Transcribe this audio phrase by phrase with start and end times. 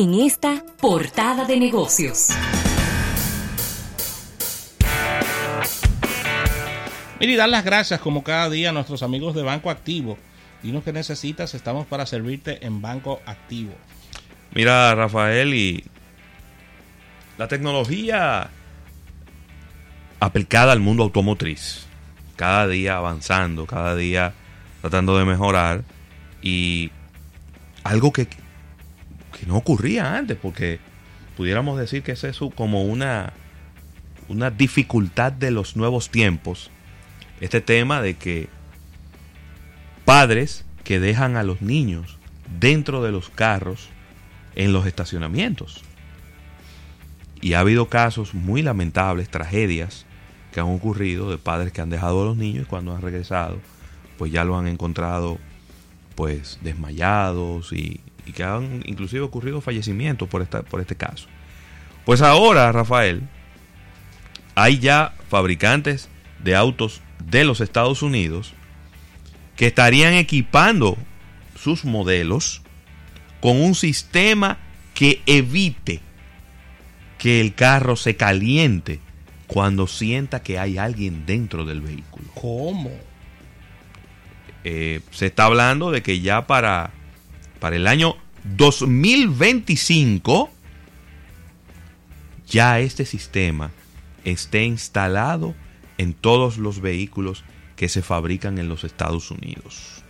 [0.00, 2.28] en esta portada de negocios.
[7.20, 10.16] Mira, y dar las gracias como cada día a nuestros amigos de Banco Activo.
[10.62, 13.74] Dinos que necesitas, estamos para servirte en Banco Activo.
[14.54, 15.84] Mira, Rafael, y
[17.36, 18.48] la tecnología
[20.18, 21.84] aplicada al mundo automotriz,
[22.36, 24.32] cada día avanzando, cada día
[24.80, 25.84] tratando de mejorar,
[26.40, 26.90] y
[27.84, 28.28] algo que,
[29.40, 30.78] que no ocurría antes, porque
[31.36, 33.32] pudiéramos decir que es como una,
[34.28, 36.70] una dificultad de los nuevos tiempos,
[37.40, 38.48] este tema de que
[40.04, 42.18] padres que dejan a los niños
[42.58, 43.88] dentro de los carros
[44.56, 45.82] en los estacionamientos.
[47.40, 50.04] Y ha habido casos muy lamentables, tragedias
[50.52, 53.58] que han ocurrido de padres que han dejado a los niños y cuando han regresado,
[54.18, 55.38] pues ya lo han encontrado
[56.14, 61.26] pues desmayados y, y que han inclusive ocurrido fallecimientos por, esta, por este caso.
[62.04, 63.22] Pues ahora, Rafael,
[64.54, 68.52] hay ya fabricantes de autos de los Estados Unidos
[69.56, 70.96] que estarían equipando
[71.56, 72.62] sus modelos
[73.40, 74.58] con un sistema
[74.94, 76.00] que evite
[77.18, 79.00] que el carro se caliente
[79.48, 82.30] cuando sienta que hay alguien dentro del vehículo.
[82.34, 82.90] ¿Cómo?
[84.62, 86.92] Eh, se está hablando de que ya para,
[87.60, 90.50] para el año 2025
[92.48, 93.70] ya este sistema
[94.24, 95.54] esté instalado
[95.98, 97.44] en todos los vehículos
[97.76, 100.02] que se fabrican en los Estados Unidos.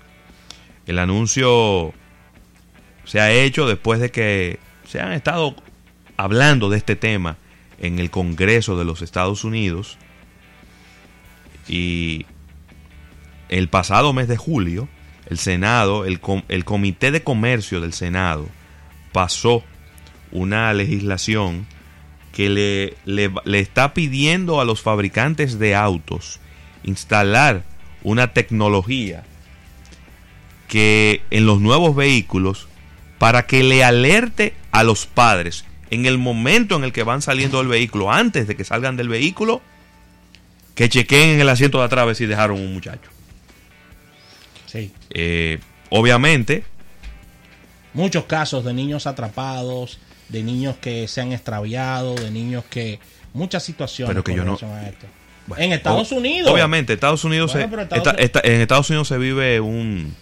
[0.86, 1.92] El anuncio
[3.04, 5.54] se ha hecho después de que se han estado
[6.16, 7.36] hablando de este tema
[7.78, 9.98] en el Congreso de los Estados Unidos
[11.68, 12.26] y
[13.48, 14.88] el pasado mes de julio
[15.30, 18.48] el Senado, el, el Comité de Comercio del Senado
[19.12, 19.62] pasó
[20.32, 21.66] una legislación
[22.32, 22.48] que
[23.06, 26.40] le, está pidiendo a los fabricantes de autos
[26.82, 27.64] instalar
[28.02, 29.24] una tecnología
[30.68, 32.68] que en los nuevos vehículos
[33.18, 37.58] para que le alerte a los padres en el momento en el que van saliendo
[37.58, 39.60] del vehículo, antes de que salgan del vehículo,
[40.76, 43.10] que chequeen en el asiento de atrás si dejaron un muchacho.
[44.70, 44.92] Sí.
[45.10, 45.58] Eh,
[45.90, 46.64] obviamente.
[47.92, 49.98] Muchos casos de niños atrapados,
[50.28, 53.00] de niños que se han extraviado, de niños que.
[53.32, 54.10] Muchas situaciones.
[54.10, 54.58] Pero que yo no.
[55.46, 56.50] Bueno, en Estados Unidos.
[56.50, 58.44] Obviamente, Estados Unidos bueno, se, Estados...
[58.44, 60.14] En Estados Unidos se vive un,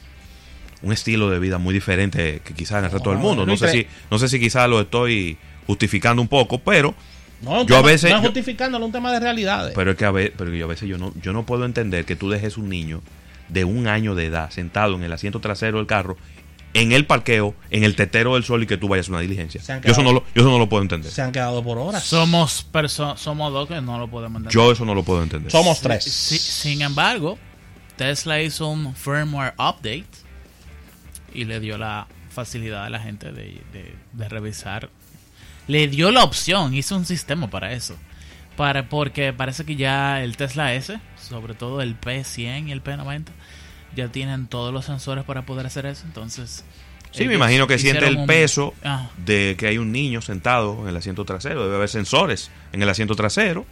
[0.83, 3.45] un estilo de vida muy diferente que quizás en el resto del mundo.
[3.45, 5.37] No sé si, no sé si quizás lo estoy
[5.67, 6.95] justificando un poco, pero
[7.43, 9.73] no, yo tema, a veces no es justificándolo, un tema de realidades.
[9.75, 12.05] Pero es que a veces, pero yo a veces yo no, yo no puedo entender
[12.05, 13.03] que tú dejes un niño
[13.49, 16.17] de un año de edad sentado en el asiento trasero del carro
[16.75, 19.61] en el parqueo, en el tetero del sol y que tú vayas a una diligencia.
[19.61, 21.11] Quedado, yo, eso no lo, yo eso no lo puedo entender.
[21.11, 22.05] Se han quedado por horas.
[22.05, 22.67] Somos
[23.17, 24.53] somos dos que no lo podemos entender.
[24.53, 25.51] Yo eso no lo puedo entender.
[25.51, 26.05] Somos tres.
[26.05, 27.39] Sin embargo,
[27.97, 30.07] Tesla hizo un firmware update
[31.35, 34.91] y le dio la facilidad a la gente de, de, de revisar.
[35.67, 37.97] Le dio la opción, hizo un sistema para eso.
[38.59, 43.27] Para, porque parece que ya el Tesla S, sobre todo el P100 y el P90,
[43.95, 46.05] ya tienen todos los sensores para poder hacer eso.
[46.07, 46.65] Entonces,
[47.13, 48.89] sí, me imagino que siente el peso un...
[48.89, 49.11] ah.
[49.17, 51.63] de que hay un niño sentado en el asiento trasero.
[51.63, 53.65] Debe haber sensores en el asiento trasero.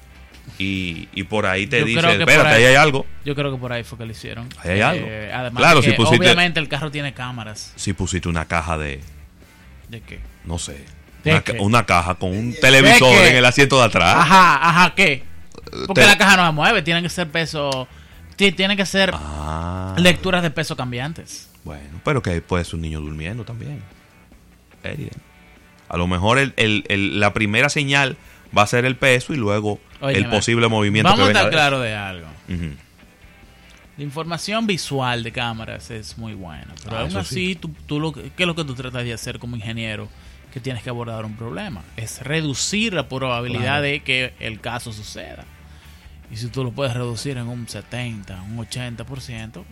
[0.56, 3.04] Y, y por ahí te Yo dice, espérate, ahí hay algo.
[3.24, 4.48] Yo creo que por ahí fue que lo hicieron.
[4.62, 5.04] Ahí hay algo.
[5.08, 7.72] Eh, además, Claro, de que si pusiste- obviamente el carro tiene cámaras.
[7.74, 9.00] Si pusiste una caja de,
[9.88, 10.20] ¿De qué?
[10.44, 10.84] no sé, ¿De
[11.30, 11.52] una, qué?
[11.56, 14.14] ca- una caja con un televisor en el asiento de atrás.
[14.16, 15.22] Ajá, ajá, ¿qué?
[15.86, 17.86] Porque Te- la caja no se mueve, tienen que ser peso.
[18.36, 21.50] ti- Tienen que ser Ah, lecturas de peso cambiantes.
[21.64, 23.82] bueno, pero que puede ser un niño durmiendo también.
[25.88, 28.16] A lo mejor el, el- el- la primera señal
[28.56, 31.50] va a ser el peso y luego el posible movimiento Vamos a que venga estar
[31.50, 32.26] de- claro de algo.
[33.96, 36.74] La información visual de cámaras es muy buena.
[36.84, 37.54] Pero Ah, aún así, sí.
[37.54, 40.08] tú, tú lo, ¿qué es lo que tú tratas de hacer como ingeniero?
[40.52, 41.82] Que tienes que abordar un problema.
[41.96, 43.82] Es reducir la probabilidad Claro.
[43.82, 45.44] de que el caso suceda.
[46.30, 49.64] Y si tú lo puedes reducir en un 70, un 80%,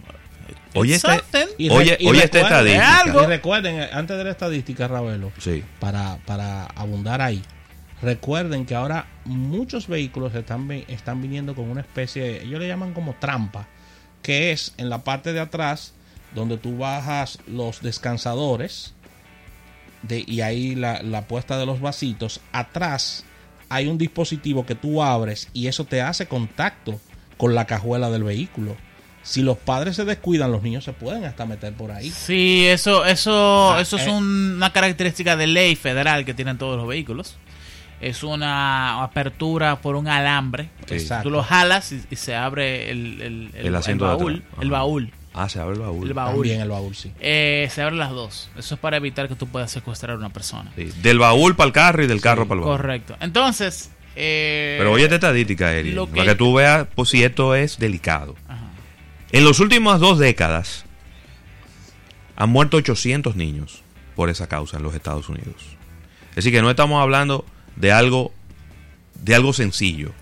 [0.48, 1.48] it's Oye, este-.
[1.58, 3.00] Y Oye, y oye esta recuerden- estadística.
[3.00, 3.22] algo.
[3.22, 5.64] Y recuerden, eh, antes de la estadística, Ravelo, Sí.
[5.80, 7.42] para, para abundar ahí,
[8.02, 13.14] recuerden que ahora muchos vehículos están, están viniendo con una especie, ellos le llaman como
[13.14, 13.66] trampa,
[14.22, 15.94] que es en la parte de atrás
[16.34, 18.94] donde tú bajas los descansadores
[20.08, 23.24] de, y ahí la, la puesta de los vasitos, atrás
[23.68, 27.00] hay un dispositivo que tú abres y eso te hace contacto
[27.36, 28.76] con la cajuela del vehículo.
[29.22, 32.10] si los padres se descuidan, los niños se pueden hasta meter por ahí.
[32.10, 34.10] Sí, eso, eso, Ah, eso es eh.
[34.10, 37.36] un- una característica de ley federal que tienen todos los vehículos.
[38.02, 40.68] Es una apertura por un alambre.
[40.86, 40.96] Sí.
[40.96, 41.22] Exacto.
[41.24, 44.44] Tú lo jalas y, y se abre el, el, el- baúl.
[44.60, 44.70] El Ajá.
[44.70, 45.10] baúl.
[45.36, 46.06] Ah, se abre el baúl.
[46.06, 46.34] El baúl.
[46.34, 47.12] También el baúl, sí.
[47.18, 48.48] Eh, se abren las dos.
[48.56, 50.70] Eso es para evitar que tú puedas secuestrar a una persona.
[50.76, 52.76] Sí, Del baúl para el carro y del carro para el baúl.
[52.76, 53.16] Correcto.
[53.20, 57.56] Entonces, eh, Pero oye esta estadística, Eri, que- para que tú veas pues, si esto
[57.56, 58.36] es delicado.
[58.48, 58.60] Ajá.
[59.32, 60.84] En las últimas dos décadas
[62.36, 63.82] han muerto 800 niños
[64.14, 65.76] por esa causa en los Estados Unidos.
[66.30, 67.44] Es decir, que no estamos hablando
[67.76, 68.32] de algo,
[69.20, 70.12] de algo sencillo.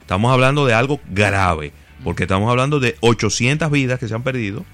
[0.00, 1.72] Estamos hablando de algo grave.
[2.04, 4.64] Porque estamos hablando de 800 vidas que se han perdido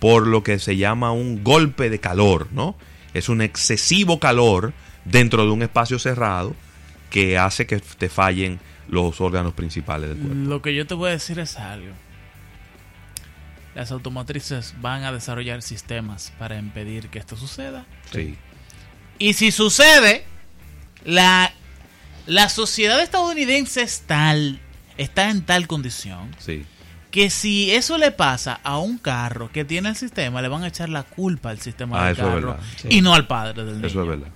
[0.00, 2.74] por lo que se llama un golpe de calor, ¿no?
[3.14, 4.72] Es un excesivo calor
[5.04, 6.56] dentro de un espacio cerrado
[7.10, 10.34] que hace que te fallen los órganos principales del cuerpo.
[10.36, 11.92] Lo que yo te voy a decir es algo.
[13.74, 17.84] Las automotrices van a desarrollar sistemas para impedir que esto suceda.
[18.12, 18.36] Sí.
[19.18, 20.24] Y si sucede,
[21.04, 21.52] la,
[22.26, 24.60] la sociedad estadounidense es tal,
[24.96, 26.64] está en tal condición Sí.
[27.10, 30.68] que si eso le pasa a un carro que tiene el sistema, le van a
[30.68, 32.56] echar la culpa al sistema Ah, del eso es carro.
[32.76, 32.88] Sí.
[32.90, 33.86] y no al padre del niño.
[33.86, 34.28] Eso es verdad.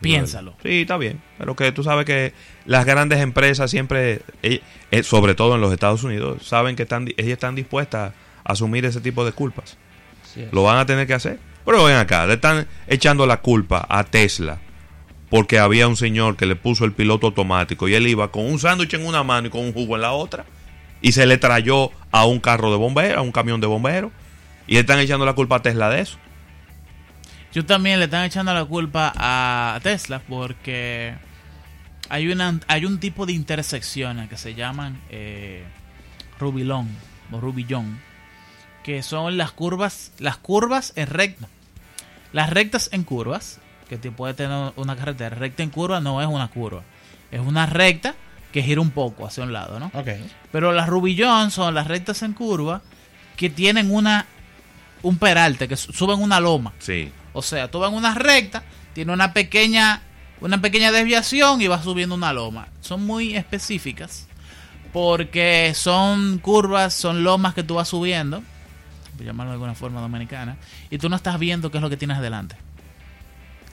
[0.00, 0.54] Piénsalo.
[0.62, 1.20] Sí, está bien.
[1.38, 2.32] Pero que tú sabes que
[2.66, 4.60] las grandes empresas siempre, eh,
[4.92, 8.12] eh, sobre todo en los Estados Unidos, saben que están, ellas están dispuestas
[8.44, 9.76] a asumir ese tipo de culpas.
[10.32, 10.44] Sí.
[10.52, 11.40] Lo van a tener que hacer.
[11.64, 14.58] Pero ven acá, le están echando la culpa a Tesla
[15.30, 18.58] porque había un señor que le puso el piloto automático y él iba con un
[18.58, 20.44] sándwich en una mano y con un jugo en la otra
[21.00, 24.10] y se le trayó a un carro de bomberos, a un camión de bomberos
[24.66, 26.18] y le están echando la culpa a Tesla de eso.
[27.52, 31.14] Yo también le están echando la culpa a Tesla porque
[32.08, 35.64] hay una hay un tipo de intersecciones que se llaman eh,
[36.38, 36.88] rubilón
[37.32, 38.00] o rubillón
[38.82, 41.48] que son las curvas las curvas en recta
[42.32, 46.28] las rectas en curvas que te puede tener una carretera recta en curva no es
[46.28, 46.82] una curva
[47.30, 48.14] es una recta
[48.52, 50.08] que gira un poco hacia un lado no Ok.
[50.52, 52.82] pero las rubillón son las rectas en curva
[53.36, 54.26] que tienen una
[55.02, 57.10] un peralte que su- suben una loma Sí.
[57.32, 58.62] o sea, tú vas en una recta,
[58.94, 60.02] tiene una pequeña,
[60.40, 62.66] una pequeña desviación y vas subiendo una loma.
[62.80, 64.26] Son muy específicas
[64.92, 68.42] porque son curvas, son lomas que tú vas subiendo,
[69.16, 70.56] por llamarlo de alguna forma dominicana,
[70.90, 72.56] y tú no estás viendo qué es lo que tienes adelante.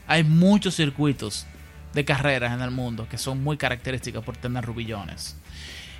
[0.08, 1.46] Hay muchos circuitos
[1.94, 5.36] de carreras en el mundo que son muy característicos por tener rubillones.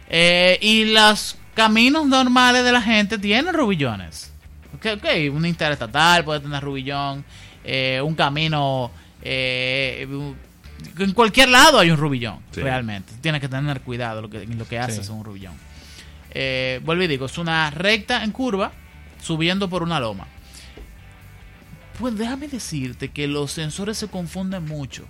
[0.10, 4.32] Eh, y los caminos normales de la gente tienen rubillones.
[4.76, 7.24] Ok, ok, un interestatal puede tener rubillón,
[7.64, 8.92] eh, un camino,
[9.22, 10.06] eh,
[11.00, 12.62] en cualquier lado hay un rubillón, Sí.
[12.62, 13.14] realmente.
[13.22, 15.12] Tienes que tener cuidado lo que, en lo que haces Sí.
[15.12, 15.54] en un rubillón.
[16.84, 18.72] Vuelvo y digo, es una recta en curva
[19.24, 20.28] subiendo por una loma.
[22.00, 25.06] Pues déjame decirte que los sensores se confunden mucho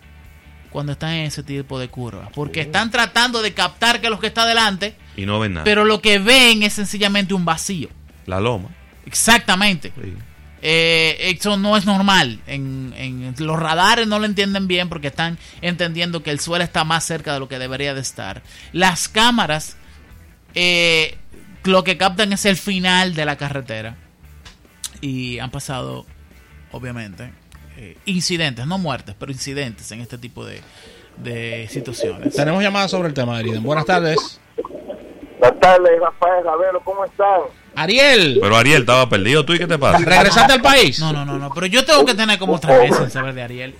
[0.70, 4.28] cuando están en ese tipo de curvas, porque están tratando de captar que lo que
[4.28, 5.64] está adelante, Y no ven nada.
[5.64, 7.90] pero lo que ven es sencillamente un vacío.
[8.26, 8.70] la loma.
[9.06, 9.94] Exactamente.
[10.02, 10.14] Sí.
[10.68, 12.40] Eh, eso no es normal.
[12.48, 16.84] En, en- los radares no lo entienden bien porque están entendiendo que el suelo está
[16.84, 18.42] más cerca de lo que debería de estar.
[18.74, 19.78] Las cámaras
[20.56, 21.18] eh,
[21.64, 23.96] lo que captan es el final de la carretera.
[25.02, 26.06] Y han pasado,
[26.72, 27.32] obviamente,
[27.78, 30.62] eh, incidentes, no muertes, pero incidentes en este tipo de,
[31.18, 32.36] de situaciones.
[32.36, 33.64] Tenemos llamadas sobre el tema, Eriden.
[33.64, 34.40] Buenas tardes.
[35.40, 37.42] Buenas tardes, Rafael Ravelo, ¿cómo están?
[37.76, 39.45] Ariel, Pero Ariel estaba perdido.
[39.45, 39.98] ¿Tú y qué te pasa?
[39.98, 41.00] ¿regresaste al país?
[41.00, 43.44] No, no, no, no, pero yo tengo que tener como tres meses en saber de
[43.44, 43.76] Ariel.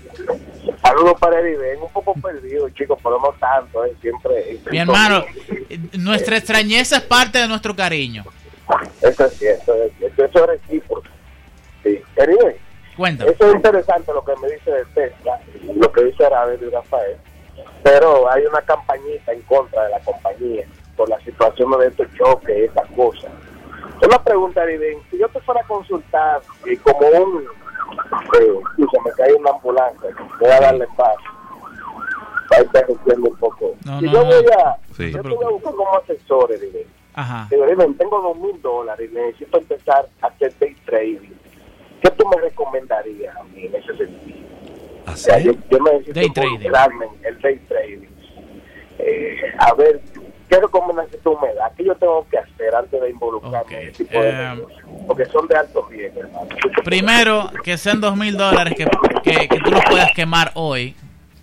[0.82, 3.96] Saludos para Eriden, un poco perdido, chicos, pero no tanto, ¿eh?
[4.02, 4.60] siempre.
[4.70, 5.26] Mi hermano,
[5.70, 8.24] eh, nuestra extrañeza es parte de nuestro cariño.
[9.02, 11.08] Eso es cierto, eso es cierto, eso es recíproco.
[11.84, 12.00] Sí.
[12.18, 12.56] Eriden,
[12.98, 13.32] Cuéntame.
[13.32, 15.40] eso es interesante lo que me dice de Tesla,
[15.76, 17.18] lo que dice Ravelo y Rafael,
[17.84, 22.58] pero hay una campañita en contra de la compañía por la situación de estos choques
[22.58, 23.32] y estas cosas.
[24.06, 27.44] Una pregunta, Eriden, si yo te fuera a consultar y como un...
[27.44, 30.10] Eh, escúchame, que hay una ambulancia,
[30.40, 31.20] voy a darle paso.
[32.52, 33.76] Ahí está un poco.
[33.86, 34.26] No, si no, yo no.
[34.26, 34.78] voy a...
[34.96, 35.12] Sí.
[35.12, 36.88] Yo te voy a buscar como asesor, Eriden.
[37.14, 37.48] Ajá.
[37.50, 37.66] Digo,
[37.98, 41.32] tengo dos mil dólares y necesito empezar a hacer day trading.
[42.06, 44.38] ¿Qué tú me recomendarías a mí en ese sentido?
[45.08, 45.60] O sea, yo, ¿Así?
[45.72, 46.60] yo necesito Day trading.
[46.68, 48.08] en el day trading.
[49.00, 50.02] Eh, a ver,
[50.50, 51.72] ¿qué recomendación tú me das?
[51.76, 54.64] ¿Qué yo tengo que hacer antes de involucrarme Ok, en ese tipo de eh?
[55.08, 56.48] Porque son de alto riesgo, hermano.
[56.84, 58.86] Primero, que sean dos mil dólares que,
[59.24, 60.96] que, que tú los puedas quemar hoy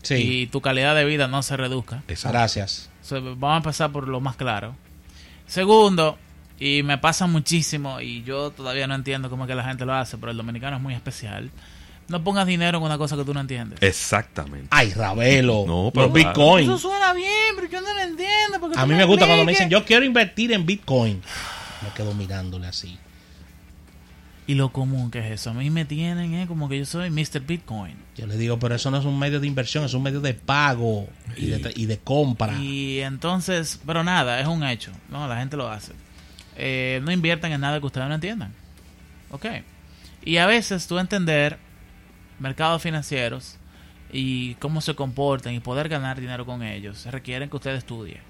[0.03, 0.43] Sí.
[0.43, 2.03] y tu calidad de vida no se reduzca.
[2.09, 2.37] Exacto.
[2.37, 2.91] Gracias.
[3.11, 4.75] Vamos a empezar por lo más claro.
[5.47, 6.17] Segundo,
[6.65, 9.95] Y me pasa muchísimo y yo todavía no entiendo cómo es que la gente lo
[9.95, 11.51] hace, pero el dominicano es muy especial.
[12.07, 13.83] No pongas dinero en una cosa que tú no entiendes.
[13.83, 14.69] Exactamente.
[14.71, 15.65] Ay, Ravelo.
[15.67, 16.15] No, pero los.
[16.15, 16.65] Bitcoin.
[16.67, 18.61] Eso suena bien, pero yo no lo entiendo.
[18.61, 21.21] porque A mí me gusta cuando me dicen, yo quiero invertir en Bitcoin.
[21.83, 22.97] Me quedo mirándole así.
[24.47, 25.51] Y lo común que es eso.
[25.51, 27.41] A mí me tienen, eh, como que yo soy Mr.
[27.41, 27.97] Bitcoin.
[28.15, 30.35] Yo le digo, pero eso no es un medio de inversión, es un medio de
[30.35, 32.57] pago y de, y de compra.
[32.61, 34.93] Y entonces, pero nada, es un hecho.
[35.11, 35.93] No, la gente lo hace.
[36.57, 38.53] Eh, no inviertan en nada que ustedes no entiendan.
[39.31, 39.47] Ok.
[40.25, 41.59] Y a veces tú entender
[42.39, 43.57] mercados financieros
[44.13, 48.21] y cómo se comportan y poder ganar dinero con ellos requieren que usted estudie.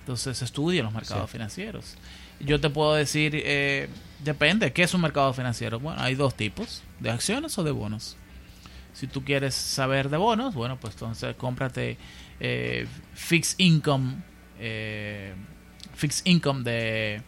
[0.00, 1.32] Entonces estudie los mercados Sí.
[1.32, 1.96] financieros.
[2.40, 3.88] Yo te puedo decir, eh,
[4.24, 5.78] depende, ¿qué es un mercado financiero?
[5.78, 8.16] Bueno, hay dos tipos, de acciones o de bonos.
[8.94, 11.98] Si tú quieres saber de bonos, bueno, pues entonces cómprate
[12.40, 14.16] eh, Fixed Income,
[14.58, 15.34] eh,
[15.94, 17.22] Fixed Income de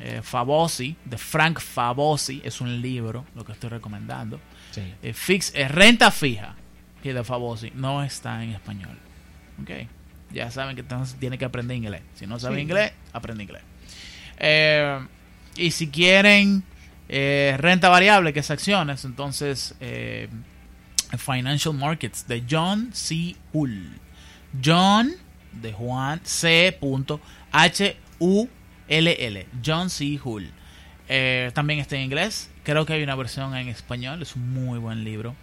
[0.00, 4.40] eh, Favosi, de Frank Favosi, es un libro, lo que estoy recomendando.
[4.70, 4.82] Sí.
[5.02, 6.54] Eh, fix, eh, renta fija,
[7.02, 8.98] que de Favosi, no está en español.
[9.62, 9.70] Ok,
[10.32, 12.02] ya saben que entonces tiene que aprender inglés.
[12.14, 12.62] Si no sabe Sí.
[12.62, 13.62] inglés, aprende inglés.
[14.38, 15.00] Eh,
[15.56, 16.62] y si quieren
[17.08, 19.74] renta variable, que es acciones, entonces
[21.16, 23.36] Financial Markets de John C.
[23.52, 23.92] Hull.
[24.62, 25.12] John
[25.52, 26.78] de Juan C.
[27.52, 27.96] H.
[28.18, 28.48] U.
[28.88, 29.26] L.
[29.26, 29.46] L.
[29.64, 30.18] John C.
[30.22, 30.50] Hull.
[31.08, 32.50] Eh, también está en inglés.
[32.62, 34.22] Creo que hay una versión en español.
[34.22, 35.34] Es un muy buen libro.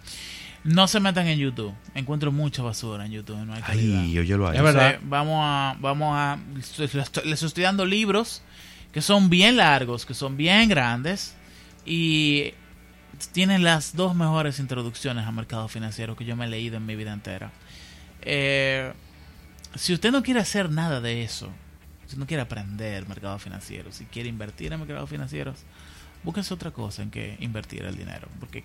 [0.62, 1.74] No se metan en YouTube.
[1.94, 3.36] Encuentro mucha basura en YouTube.
[3.44, 4.00] No hay calidad.
[4.00, 4.56] Ay, óyelo ahí.
[4.56, 4.98] Es verdad.
[5.02, 8.42] Vamos a, vamos a, les estoy, les estoy dando libros
[8.92, 11.34] que son bien largos, que son bien grandes
[11.84, 12.54] y
[13.32, 16.94] tienen las dos mejores introducciones al mercado financiero que yo me he leído en mi
[16.94, 17.50] vida entera.
[18.22, 18.92] Eh,
[19.74, 21.50] si usted no quiere hacer nada de eso,
[22.06, 25.56] si no quiere aprender mercado financiero, si quiere invertir en mercados financieros,
[26.22, 28.64] búsquese otra cosa en que invertir el dinero, porque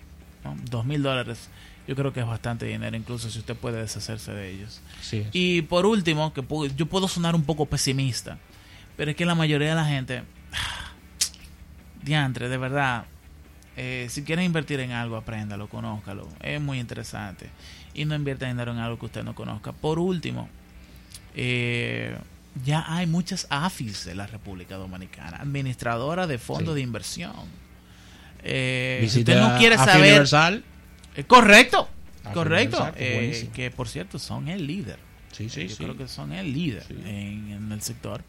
[0.70, 1.48] dos mil dólares
[1.86, 4.80] yo creo que es bastante dinero, incluso si usted puede deshacerse de ellos.
[5.00, 5.26] Sí.
[5.32, 6.44] Y por último, que
[6.76, 8.38] yo puedo sonar un poco pesimista,
[8.96, 10.22] pero es que la mayoría de la gente,
[12.02, 13.06] diantre, de verdad,
[13.76, 17.50] eh, si quieren invertir en algo, apréndalo, conózcalo, es muy interesante.
[17.94, 19.72] Y no invierta dinero en algo que usted no conozca.
[19.72, 20.48] Por último,
[21.34, 22.16] eh,
[22.64, 26.76] ya hay muchas AFIS de la República Dominicana, administradora de fondos Sí.
[26.76, 27.32] de inversión.
[28.42, 29.96] Eh, si usted no quiere saber...
[30.10, 30.64] Universal.
[31.16, 31.88] Eh, correcto,
[32.32, 32.78] correcto.
[32.78, 34.98] Universal, que Eh, que por cierto son el líder.
[35.32, 35.84] Sí, sí, Yo sí.
[35.84, 36.94] creo que son el líder Sí.
[37.04, 38.22] en, en el sector.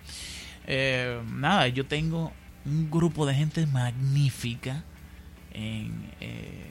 [0.67, 2.31] Eh, nada, yo tengo
[2.65, 4.83] un grupo de gente magnífica
[5.53, 6.67] en, eh,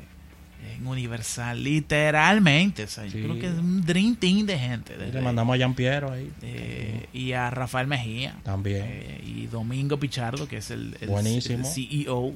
[0.77, 2.85] en Universal, literalmente.
[2.85, 4.97] O sea, yo creo que es un dream team de gente.
[4.97, 6.31] Le mandamos a Jean Piero ahí.
[6.43, 8.37] eh, y a Rafael Mejía.
[8.43, 8.83] También.
[8.87, 11.67] Eh, y Domingo Pichardo, que es el, el- Buenísimo.
[11.67, 12.35] el CEO.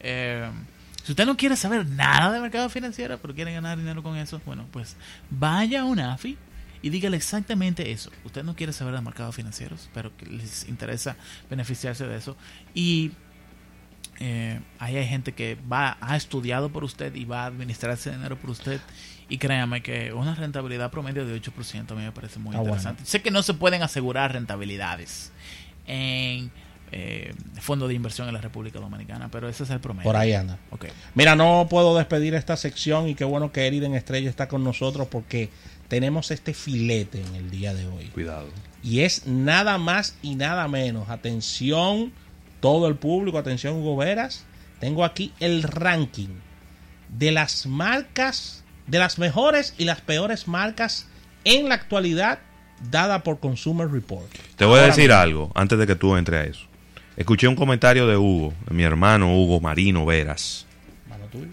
[0.00, 0.48] Eh,
[1.02, 4.40] si usted no quiere saber nada de mercado financiero, pero quiere ganar dinero con eso,
[4.46, 4.96] bueno, pues
[5.30, 6.36] vaya a una AFI
[6.80, 8.10] y dígale exactamente eso.
[8.24, 11.16] Usted no quiere saber de mercados financieros, pero que les interesa
[11.50, 12.36] beneficiarse de eso.
[12.74, 13.12] Y
[14.20, 18.36] eh, ahí hay gente que va ha estudiado por usted y va a administrarse dinero
[18.36, 18.80] por usted.
[19.28, 22.74] Y créame que una rentabilidad promedio de 8% a mí me parece muy Ah, bueno.
[22.74, 23.04] interesante.
[23.06, 25.32] Sé que no se pueden asegurar rentabilidades
[25.86, 26.50] en
[26.94, 30.04] eh, fondos de inversión en la República Dominicana, pero ese es el promedio.
[30.04, 30.58] Por ahí anda.
[30.70, 30.86] Ok.
[31.14, 35.08] Mira, no puedo despedir esta sección y qué bueno que Eriden Estrella está con nosotros
[35.08, 35.48] porque
[35.88, 38.08] tenemos este filete en el día de hoy.
[38.08, 38.48] Cuidado.
[38.82, 41.08] Y es nada más y nada menos.
[41.08, 42.12] Atención,
[42.62, 44.44] todo el público, atención, Hugo Veras.
[44.78, 46.28] Tengo aquí el ranking
[47.08, 51.08] de las marcas, de las mejores y las peores marcas
[51.44, 52.38] en la actualidad
[52.88, 54.30] dada por Consumer Report.
[54.56, 55.20] Te voy a decir mismo.
[55.20, 56.66] algo antes de que tú entres a eso.
[57.16, 60.64] Escuché un comentario de Hugo, de mi hermano Hugo Marino Veras,
[61.10, 61.50] Mano tuya.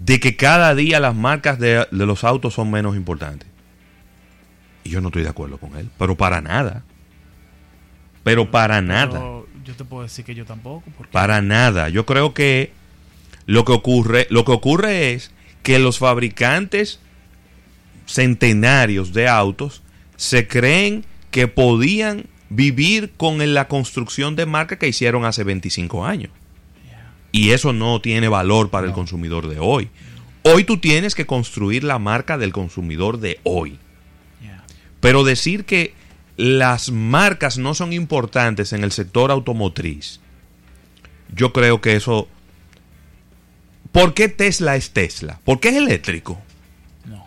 [0.00, 3.48] de que cada día las marcas de, de los autos son menos importantes.
[4.82, 6.82] Y yo no estoy de acuerdo con él, pero para nada.
[8.24, 9.20] Pero para nada.
[9.20, 10.82] Pero yo te puedo decir que yo tampoco.
[10.96, 11.88] Porque Para nada.
[11.90, 12.72] Yo creo que
[13.46, 15.30] lo que ocurre, lo que ocurre es
[15.62, 16.98] que los fabricantes
[18.06, 19.82] centenarios de autos
[20.16, 26.30] se creen que podían vivir con la construcción de marca que hicieron hace 25 años.
[27.32, 29.90] Y eso no tiene valor para el consumidor de hoy.
[30.44, 33.78] Hoy tú tienes que construir la marca del consumidor de hoy.
[35.00, 35.94] Pero decir que
[36.36, 40.20] las marcas no son importantes en el sector automotriz,
[41.34, 42.28] yo creo que eso...
[43.92, 45.40] ¿Por qué Tesla es Tesla?
[45.44, 46.40] ¿Por qué es eléctrico?
[47.04, 47.26] No.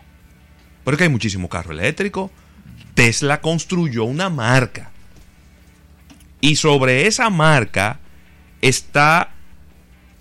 [0.84, 2.30] Porque hay muchísimo carro eléctrico.
[2.94, 4.90] Tesla construyó una marca.
[6.42, 8.00] Y sobre esa marca
[8.60, 9.30] está,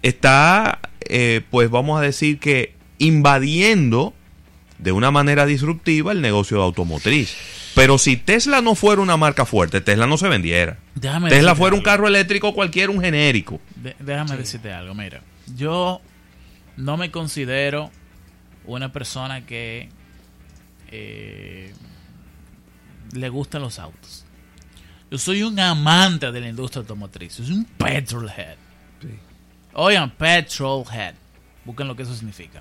[0.02, 4.14] está eh, pues vamos a decir que invadiendo
[4.80, 7.36] de una manera disruptiva el negocio de automotriz.
[7.78, 10.80] Pero si Tesla no fuera una marca fuerte, Tesla no se vendiera.
[10.96, 13.62] Déjame Tesla fuera un carro eléctrico cualquiera, un genérico.
[13.76, 15.22] De- déjame decirte algo, mira.
[15.56, 16.02] Yo
[16.76, 17.92] no me considero
[18.66, 19.90] una persona que
[20.90, 21.72] eh,
[23.14, 24.26] le gustan los autos.
[25.12, 27.34] Yo soy un amante de la industria automotriz.
[27.34, 28.58] Soy un petrolhead.
[29.74, 31.14] Oigan, petrolhead.
[31.64, 32.60] Busquen lo que eso significa.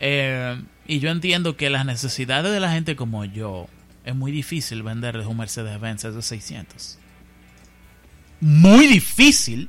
[0.00, 3.68] Eh, y yo entiendo que las necesidades de la gente como yo
[4.04, 6.98] es muy difícil venderles un Mercedes-Benz de 600.
[8.40, 9.68] Muy difícil.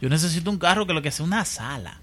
[0.00, 2.00] Yo necesito un carro que lo que sea una sala,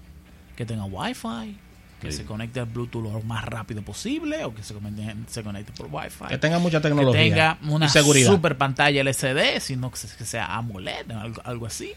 [0.56, 1.56] que tenga wifi,
[2.00, 2.18] que Sí.
[2.18, 5.88] se conecte al Bluetooth lo más rápido posible o que se conecte, se conecte por
[5.90, 6.24] wifi.
[6.28, 7.20] Que tenga mucha Que tecnología.
[7.22, 8.30] tenga una y seguridad.
[8.30, 11.92] super pantalla LCD, sino que que sea AMOLED, algo, algo así.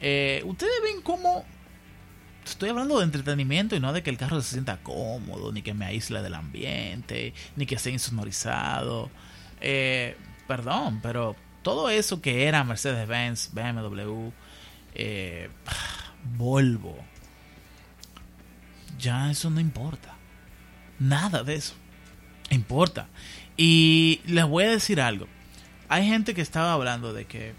[0.00, 1.44] Eh, Ustedes ven cómo
[2.60, 5.72] estoy hablando de entretenimiento y no de que el carro se sienta cómodo, ni que
[5.72, 9.10] me aísle del ambiente, ni que sea insonorizado.
[9.62, 10.14] Eh,
[10.46, 14.30] perdón, pero todo eso que era Mercedes-Benz, BMW,
[14.94, 15.48] eh,
[16.36, 16.98] Volvo,
[18.98, 20.14] ya eso no importa.
[20.98, 21.72] Nada de eso
[22.50, 23.08] importa.
[23.56, 25.28] Y les voy a decir algo.
[25.88, 27.54] Hay gente que estaba hablando de que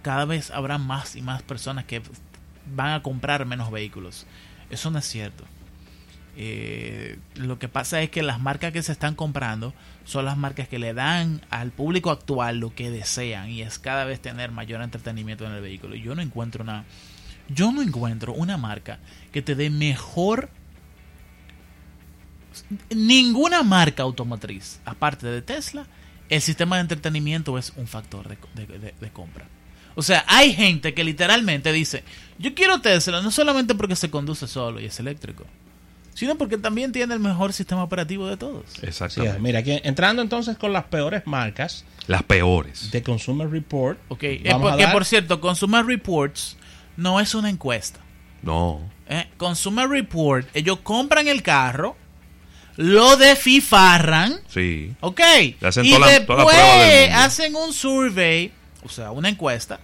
[0.00, 2.00] cada vez habrá más y más personas que
[2.66, 4.26] van a comprar menos vehículos.
[4.70, 5.44] Eso no es cierto.
[6.36, 10.66] Eh, lo que pasa es que las marcas que se están comprando son las marcas
[10.66, 14.80] que le dan al público actual lo que desean y es cada vez tener mayor
[14.80, 15.94] entretenimiento en el vehículo.
[15.94, 16.84] Yo no encuentro una
[17.48, 18.98] yo no encuentro una marca
[19.30, 20.48] que te dé mejor
[22.94, 25.86] ninguna marca automotriz, aparte de Tesla,
[26.28, 29.46] el sistema de entretenimiento es un factor de, compra.
[29.94, 32.02] O sea, hay gente que literalmente dice,
[32.38, 35.44] yo quiero Tesla no solamente porque se conduce solo y es eléctrico,
[36.14, 38.64] sino porque también tiene el mejor sistema operativo de todos.
[38.72, 39.38] Sí, Exactamente.
[39.40, 42.90] mira, aquí, entrando entonces con las peores marcas Las peores.
[42.90, 43.98] de Consumer Report.
[44.08, 44.18] Ok,
[44.60, 46.56] porque dar- por cierto, Consumer Reports
[46.96, 48.00] no es una encuesta.
[48.42, 48.80] No.
[49.08, 49.28] ¿eh?
[49.36, 51.96] Consumer Report, ellos compran el carro,
[52.76, 54.94] lo defifarran, Sí.
[55.00, 55.20] Ok.
[55.60, 57.24] Le hacen y toda la- después toda la prueba del mundo.
[57.24, 58.52] hacen un survey,
[58.84, 59.80] o sea, una encuesta,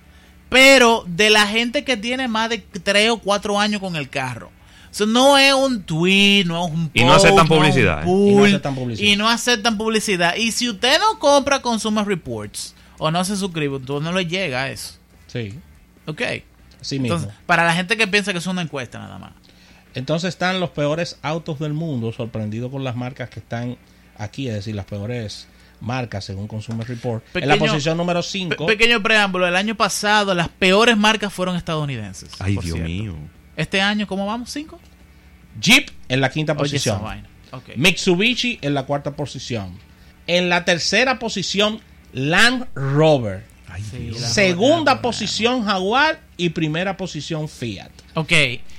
[0.49, 4.51] pero de la gente que tiene más de 3 o 4 años con el carro.
[4.91, 8.11] O sea, no es un tweet, no es un Y no post, aceptan publicidad, ¿eh?
[8.11, 9.09] Y no aceptan publicidad.
[9.13, 10.37] Y no aceptan publicidad.
[10.37, 14.63] Y si usted no compra Consumer Reports o no se suscribe, entonces no le llega
[14.63, 14.95] a eso.
[15.27, 15.55] Sí,
[16.07, 16.23] Ok.
[16.91, 17.07] mismo.
[17.07, 19.33] Entonces, para la gente que piensa que es una encuesta nada más.
[19.95, 23.77] Entonces están los peores autos del mundo, sorprendido con las marcas que están
[24.17, 25.49] aquí, es decir, las peores
[25.81, 27.25] marcas según Consumer Report.
[27.37, 31.57] en la posición número Pe- 5, pequeño preámbulo, el año pasado las peores marcas fueron
[31.57, 32.31] estadounidenses.
[32.38, 32.91] Ay, por Dios cierto.
[32.93, 33.14] mío.
[33.57, 34.51] Este año, ¿cómo vamos?
[34.51, 34.81] ¿Cinco?
[35.61, 37.29] Jeep en la quinta Oye, posición, esa vaina.
[37.53, 37.71] Ok.
[37.77, 39.79] Mitsubishi en la cuarta posición.
[40.27, 41.81] En la tercera posición,
[42.12, 43.45] Land Rover.
[43.69, 46.21] Ay, Sí, Segunda Rover, posición, Jaguar.
[46.37, 47.91] Y primera posición, Fiat.
[48.14, 48.33] Ok.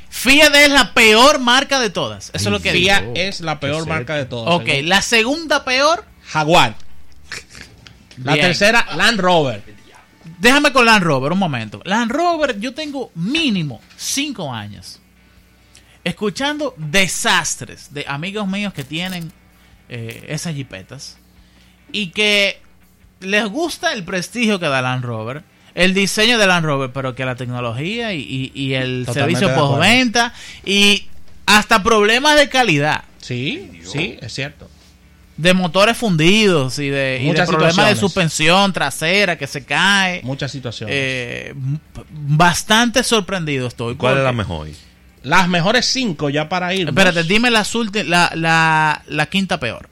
[0.10, 2.30] Fiat es la peor marca de todas.
[2.34, 2.86] Eso es lo que digo.
[2.88, 4.56] Fiat es la peor marca de todas.
[4.56, 6.06] Ok, según la segunda peor.
[6.26, 6.76] Jaguar.
[8.24, 8.48] La Bien.
[8.48, 9.64] tercera, Land Rover.
[10.40, 11.82] Déjame con Land Rover un momento.
[11.86, 15.00] Land Rover, yo tengo mínimo cinco años
[16.04, 19.32] escuchando desastres de amigos míos que tienen
[19.90, 21.18] eh, esas jipetas
[21.92, 22.62] y que
[23.20, 25.44] les gusta el prestigio que da Land Rover,
[25.76, 29.62] el diseño de Land Rover, pero que la tecnología y, y- y el Totalmente servicio
[29.62, 30.34] postventa
[30.66, 31.08] y
[31.46, 33.04] hasta problemas de calidad.
[33.20, 34.70] Sí, sí, es cierto.
[35.40, 40.22] De motores fundidos y de, y de Muchas problemas de suspensión trasera que se cae.
[40.24, 40.94] Muchas situaciones.
[40.98, 41.54] Eh,
[42.12, 43.96] bastante sorprendido estoy.
[43.96, 44.68] ¿Cuál es la mejor?
[45.24, 46.90] Las mejores cinco ya para ir.
[46.90, 49.88] Espérate, dime las la, la, la quinta peor.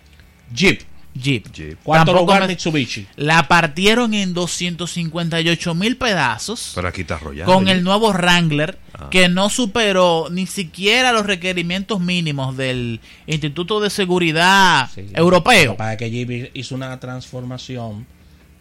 [0.53, 0.81] Jeep.
[1.19, 1.51] Jeep.
[1.51, 1.79] Jeep.
[1.83, 3.07] Cuarto Tampoco lugar, me- Mitsubishi.
[3.15, 7.45] La partieron en 258 mil pedazos Pero aquí está Royal.
[7.45, 9.09] con el nuevo Wrangler Ah.
[9.11, 15.05] que no superó ni siquiera los requerimientos mínimos del Instituto de Seguridad Sí.
[15.13, 15.77] Europeo.
[15.77, 18.07] Para que Jeep hizo una transformación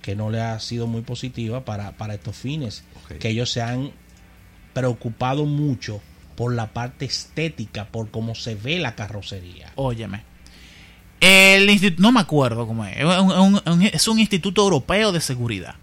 [0.02, 2.84] que no le ha sido muy positiva para, para estos fines.
[3.18, 3.92] Que ellos se han
[4.72, 6.00] preocupado mucho
[6.36, 9.72] por la parte estética, por cómo se ve la carrocería.
[9.74, 10.22] Óyeme.
[11.20, 12.96] El instituto, no me acuerdo cómo es.
[12.98, 13.60] Es un,
[13.92, 15.74] es un instituto europeo de seguridad.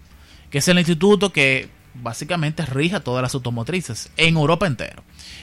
[0.50, 5.02] Que es el instituto que básicamente rige a todas las automotrices en Europa entero.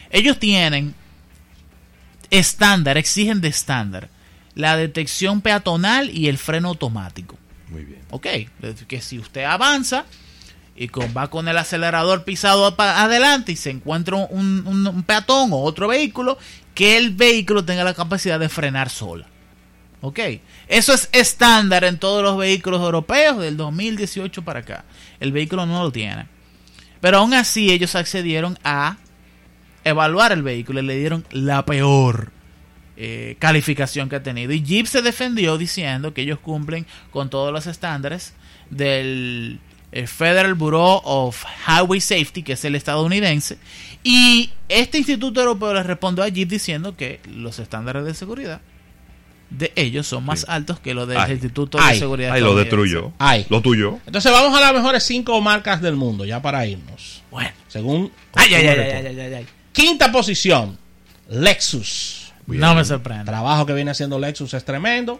[0.10, 0.95] Ellos tienen
[2.30, 4.10] estándar, exigen de estándar
[4.56, 7.38] la detección peatonal y el freno automático.
[7.69, 8.01] Muy bien.
[8.10, 8.27] Ok,
[8.88, 10.06] que si usted avanza
[10.75, 15.54] y con, va con el acelerador pisado adelante y se encuentra un, un- un peatón
[15.54, 16.38] o otro vehículo,
[16.73, 19.27] que el vehículo tenga la capacidad de frenar sola.
[20.01, 20.19] Ok,
[20.67, 24.83] eso es estándar en todos los vehículos europeos del 2018 para acá.
[25.19, 26.25] El vehículo no lo tiene.
[26.99, 28.97] Pero aún así ellos accedieron a
[29.83, 32.31] evaluar el vehículo y le dieron la peor
[32.97, 34.53] eh, calificación que ha tenido.
[34.53, 38.33] Y Jeep se defendió diciendo que ellos cumplen con todos los estándares
[38.71, 39.59] del
[39.91, 43.59] eh, Federal Bureau of Highway Safety, que es el estadounidense.
[44.03, 48.61] Y este instituto europeo le respondió a Jeep diciendo que los estándares de seguridad
[49.51, 50.45] de ellos son más Sí.
[50.49, 51.33] altos que los del Ay.
[51.33, 51.93] Instituto Ay.
[51.93, 52.31] de Seguridad.
[52.33, 53.11] Ahí lo destruyó.
[53.19, 53.45] Ay.
[53.49, 53.99] Lo tuyo.
[54.05, 57.21] Entonces vamos a las mejores cinco marcas del mundo, ya para irnos.
[57.29, 57.51] Bueno.
[57.67, 59.45] Según Ay, ay, ay, ay, ay, ay, ay.
[59.71, 60.77] Quinta posición,
[61.29, 62.33] Lexus.
[62.45, 62.59] Bien.
[62.61, 63.21] No me sorprende.
[63.21, 65.19] El trabajo que viene haciendo Lexus es tremendo.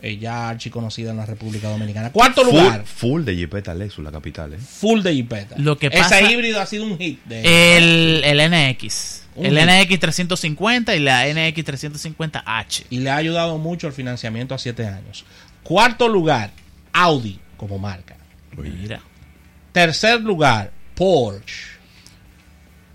[0.00, 2.12] Eh, ya archiconocida en la República Dominicana.
[2.12, 4.58] Cuarto Full, lugar, full de Jeepeta Lexus, la capital, ¿eh?
[4.58, 5.56] full de Jeepeta.
[5.58, 7.18] Lo que pasa- Ese híbrido ha sido un hit.
[7.24, 9.07] De, El, el NX.
[9.44, 9.90] El hit.
[9.90, 12.84] NX 350 y la NX 350H.
[12.90, 15.24] y le ha ayudado mucho el financiamiento a siete años.
[15.62, 16.50] Cuarto lugar,
[16.92, 18.16] Audi como marca.
[18.56, 19.00] Mira.
[19.72, 21.78] Tercer lugar, Porsche.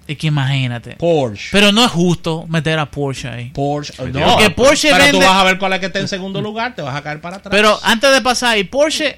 [0.07, 0.95] Es que imagínate.
[0.97, 1.49] Porsche.
[1.51, 3.49] Pero no es justo meter a Porsche ahí.
[3.51, 3.93] Porsche.
[3.95, 6.75] Porque No, Porsche pero tú vas a ver cuál es que está en segundo lugar,
[6.75, 7.51] te vas a caer para atrás.
[7.51, 9.17] Pero antes de pasar ahí, Porsche,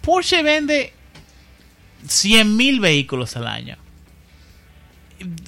[0.00, 0.92] Porsche vende
[2.06, 3.76] 100 mil vehículos al año.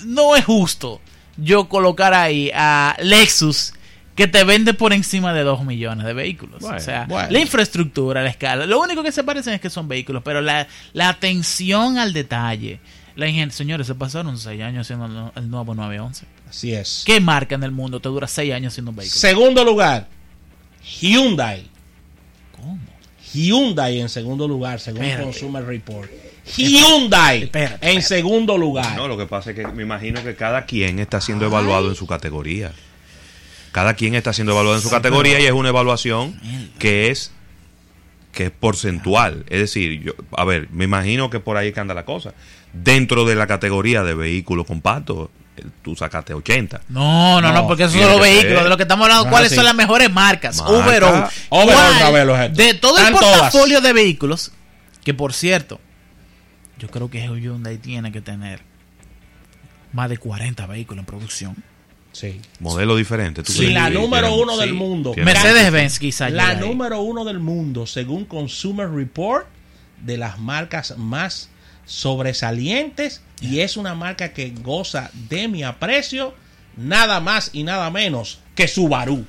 [0.05, 1.01] No es justo
[1.37, 3.73] yo colocar ahí a Lexus
[4.15, 6.61] que te vende por encima de 2 millones de vehículos.
[6.61, 7.31] Bueno, o sea, bueno.
[7.31, 8.67] la infraestructura, la escala.
[8.67, 12.81] Lo único que se parecen es que son vehículos, pero la, la atención al detalle.
[13.17, 16.27] La Señores, se pasaron 6 años haciendo el nuevo 911.
[16.49, 17.05] Así es.
[17.07, 19.21] ¿Qué marca en el mundo te dura 6 años siendo un vehículo?
[19.21, 20.09] Segundo lugar,
[21.01, 21.69] Hyundai.
[22.53, 22.79] ¿Cómo?
[23.33, 25.25] Hyundai en segundo lugar, según Espérate.
[25.25, 26.11] Consumer Report.
[26.57, 28.03] Hyundai Espérate, en espérate.
[28.03, 28.97] segundo lugar.
[28.97, 31.95] No, lo que pasa es que me imagino que cada quien está siendo evaluado en
[31.95, 32.73] su categoría.
[33.73, 36.39] Cada quien está siendo evaluado en su categoría y es una evaluación
[36.79, 37.33] que es
[38.33, 39.45] que es porcentual.
[39.49, 42.35] Es decir, yo, a ver, me imagino que por ahí que anda la cosa.
[42.73, 46.81] Dentro de la categoría de vehículos compactos, eh, tú sacaste 80.
[46.89, 48.63] No, no, no, No, porque esos son los vehículos ser.
[48.65, 49.25] de lo que estamos hablando.
[49.27, 49.55] No, ¿Cuáles sí.
[49.55, 50.57] son las mejores marcas?
[50.57, 50.73] Marca.
[50.73, 51.27] Overall.
[51.51, 52.57] Overall, ¿Cuál sabe los jefes.
[52.57, 53.21] De todo el todas.
[53.25, 54.51] portafolio de vehículos,
[55.05, 55.81] que por cierto,
[56.79, 58.61] yo creo que Hyundai tiene que tener
[59.93, 61.57] más de 40 vehículos en producción.
[62.13, 62.41] Sí.
[62.61, 63.43] Modelo diferente.
[63.43, 65.15] ¿tú Sí, la que número tienen- uno del sí, mundo.
[65.17, 66.57] Mercedes-Benz quizá La ahí.
[66.61, 69.47] número uno del mundo, según Consumer Report,
[70.01, 71.49] de las marcas más
[71.87, 73.21] sobresalientes.
[73.41, 76.35] Y es una marca que goza de mi aprecio,
[76.77, 79.27] nada más y nada menos que Subaru.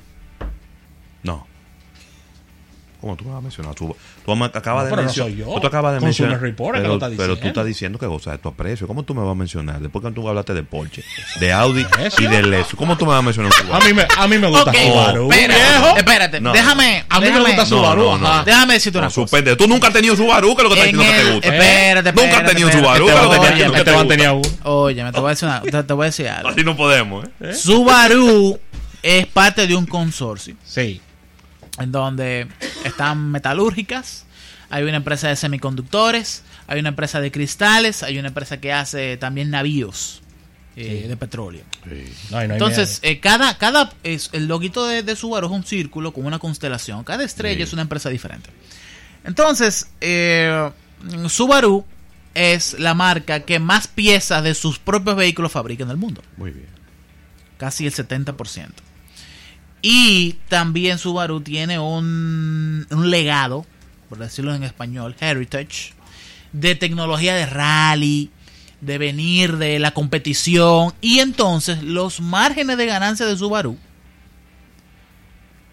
[2.96, 3.00] No.
[3.00, 3.74] ¿Cómo tú me vas a mencionar?
[3.74, 5.60] Tú, tú me acabas No, de no mencionar.
[5.60, 6.40] Tú acabas de Consumer mencionar.
[6.40, 8.86] Report pero, lo está pero tú estás diciendo que goza de tu aprecio.
[8.86, 9.80] ¿Cómo tú me vas a mencionar?
[9.80, 11.04] Después que tú hablaste de Porsche,
[11.40, 12.22] de Audi Eso.
[12.22, 12.74] y de Lexus.
[12.78, 14.76] ¿Cómo tú me vas a mencionar un A mí me, a mí me gusta Ok,
[14.76, 15.32] Subaru.
[15.32, 15.96] espérate, viejo.
[15.96, 16.52] espérate, No.
[16.52, 17.04] déjame.
[17.08, 18.02] A mí me gusta Subaru.
[18.02, 18.26] no, no.
[18.28, 18.44] ajá.
[18.44, 19.20] Déjame decirte una No, cosa.
[19.22, 19.56] suspende.
[19.56, 21.48] Tú nunca has tenido Subaru, que es lo que estás En diciendo que te gusta.
[21.54, 22.98] espérate, Nunca has espérate, tenido espérate.
[22.98, 24.08] Subaru, que es lo que te gusta.
[24.08, 24.48] tenía uno.
[24.64, 26.48] Oye, me te voy a decir, una- te, te voy a decir algo.
[26.48, 27.54] Así no podemos, ¿eh?
[27.54, 28.58] Subaru
[29.02, 30.54] es parte de un consorcio.
[30.64, 31.00] Sí.
[31.78, 32.46] en donde
[32.86, 34.24] están metalúrgicas,
[34.70, 39.16] hay una empresa de semiconductores, hay una empresa de cristales, hay una empresa que hace
[39.16, 40.22] también navíos
[40.76, 41.62] eh, de petróleo.
[42.30, 46.12] No, no Entonces, eh, cada, cada es, el loguito de, de Subaru es un círculo
[46.12, 47.02] con una constelación.
[47.04, 47.62] Cada estrella Sí.
[47.62, 48.50] es una empresa diferente.
[49.24, 50.70] Entonces, eh,
[51.28, 51.84] Subaru
[52.34, 56.50] es la marca que más piezas de sus propios vehículos fabrica en el mundo Muy
[56.50, 56.66] bien.
[57.56, 58.68] casi el 70%.
[59.82, 63.66] Y también Subaru tiene un, un legado,
[64.08, 65.92] por decirlo en español, heritage,
[66.52, 68.30] de tecnología de rally,
[68.80, 70.94] de venir de la competición.
[71.00, 73.76] Y entonces los márgenes de ganancia de Subaru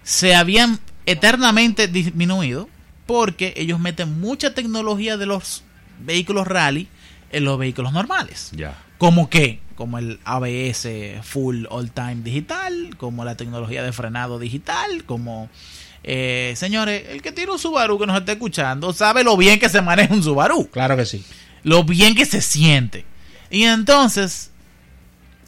[0.03, 2.69] se habían eternamente disminuido
[3.05, 5.63] porque ellos meten mucha tecnología de los
[5.99, 6.87] vehículos rally
[7.31, 8.49] en los vehículos normales.
[8.53, 8.77] Ya.
[9.03, 9.59] ¿Como qué?
[9.75, 10.87] Como el ABS
[11.23, 15.49] Full All Time Digital, como la tecnología de frenado digital, como...
[16.03, 19.67] eh, señores, el que tiene un Subaru que nos está escuchando sabe lo bien que
[19.67, 21.21] se maneja un Subaru, Claro que sí.
[21.63, 23.05] lo bien que se siente.
[23.49, 24.51] Y entonces,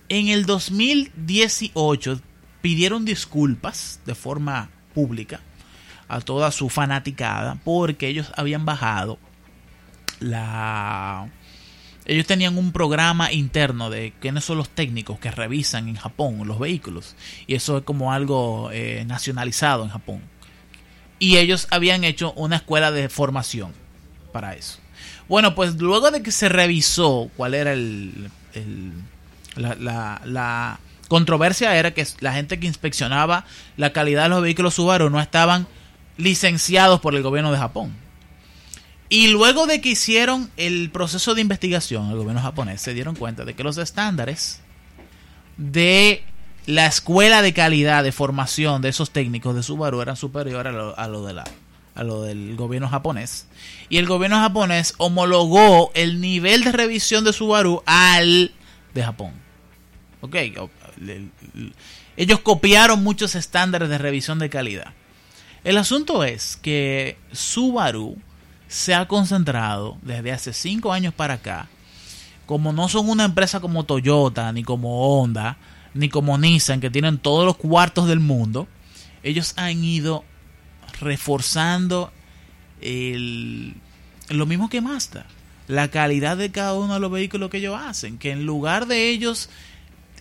[0.09, 2.19] en el 2018
[2.61, 5.39] pidieron disculpas de forma pública
[6.09, 9.17] a toda su fanaticada porque ellos habían bajado
[10.19, 11.27] la
[12.05, 16.59] ellos tenían un programa interno de quiénes son los técnicos que revisan en Japón los
[16.59, 17.15] vehículos
[17.47, 20.21] y eso es como algo eh, nacionalizado en Japón
[21.19, 23.71] y ellos habían hecho una escuela de formación
[24.31, 24.79] para eso.
[25.29, 28.29] Bueno, pues luego de que se revisó cuál era el,
[29.55, 33.45] la- la controversia era que la gente que inspeccionaba
[33.77, 35.67] la calidad de los vehículos Subaru no estaban
[36.17, 37.93] licenciados por el gobierno de Japón.
[39.09, 43.45] Y luego de que hicieron el proceso de investigación, el gobierno japonés se dieron cuenta
[43.45, 44.61] de que los estándares
[45.57, 46.23] de
[46.65, 50.97] la escuela de calidad de formación de esos técnicos de Subaru eran superiores a lo,
[50.97, 51.43] a lo de la
[51.93, 53.47] a lo del gobierno japonés.
[53.87, 58.51] Y el gobierno japonés homologó el nivel de revisión de Subaru al
[58.93, 59.31] de Japón.
[60.19, 60.35] Ok
[62.17, 64.93] ellos copiaron muchos estándares de revisión de calidad.
[65.63, 68.17] El asunto es que Subaru
[68.67, 71.67] se ha concentrado desde hace cinco años para acá
[72.45, 75.57] como no son una empresa como Toyota, ni como Honda,
[75.93, 78.67] ni como Nissan, que tienen todos los cuartos del mundo,
[79.23, 80.23] ellos han ido
[80.99, 82.11] reforzando
[82.81, 83.75] el,
[84.29, 85.25] lo mismo que Mazda,
[85.67, 89.09] la calidad de cada uno de los vehículos que ellos hacen, que en lugar de
[89.09, 89.49] ellos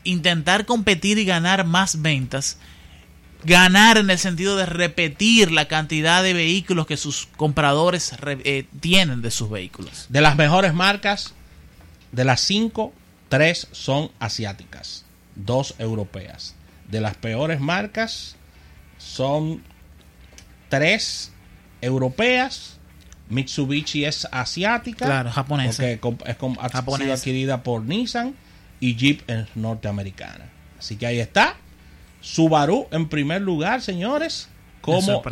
[0.05, 2.59] intentar competir y ganar más ventas,
[3.45, 8.67] ganar en el sentido de repetir la cantidad de vehículos que sus compradores re- eh,
[8.81, 10.07] tienen de sus vehículos.
[10.09, 11.35] De las mejores marcas,
[12.13, 12.93] de las cinco,
[13.29, 15.05] tres son asiáticas,
[15.35, 16.55] dos europeas.
[16.89, 18.37] De las peores marcas,
[18.99, 19.63] son
[20.69, 21.33] tres
[21.81, 22.79] europeas.
[23.31, 25.07] Mitsubishi es asiática.
[25.07, 25.91] Claro, japonesa.
[25.91, 26.01] es
[26.61, 28.35] ha sido adquirida por Nissan.
[28.81, 30.51] Y Jeep es norteamericana.
[30.79, 31.57] Así que ahí está.
[32.25, 34.49] Subaru en primer lugar, señores.
[34.81, 35.23] Como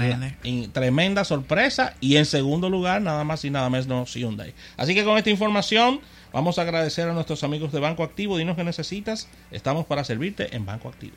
[0.45, 1.95] en tremenda sorpresa.
[2.01, 4.55] Y en segundo lugar, nada más y nada menos Hyundai.
[4.77, 6.01] Así que con esta información,
[6.33, 8.37] vamos a agradecer a nuestros amigos de Banco Activo.
[8.37, 9.29] Dinos que necesitas.
[9.51, 11.17] Estamos para servirte en Banco Activo.